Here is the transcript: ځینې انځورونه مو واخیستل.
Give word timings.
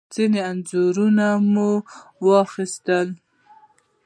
ځینې 0.15 0.39
انځورونه 0.49 1.27
مو 1.51 1.71
واخیستل. 2.25 3.07